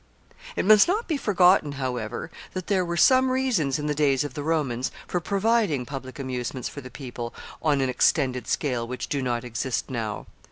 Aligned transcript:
]It 0.55 0.65
must 0.65 0.87
not 0.87 1.07
be 1.07 1.15
forgotten, 1.15 1.73
however, 1.73 2.31
that 2.53 2.65
there 2.65 2.83
were 2.83 2.97
some 2.97 3.29
reasons 3.29 3.77
in 3.77 3.85
the 3.85 3.93
days 3.93 4.23
of 4.23 4.33
the 4.33 4.41
Romans 4.41 4.89
for 5.05 5.19
providing 5.19 5.85
public 5.85 6.17
amusements 6.17 6.67
for 6.67 6.81
the 6.81 6.89
people 6.89 7.35
on 7.61 7.81
an 7.81 7.89
extended 7.89 8.47
scale 8.47 8.87
which 8.87 9.09
do 9.09 9.21
not 9.21 9.43
exist 9.43 9.91
now. 9.91 10.25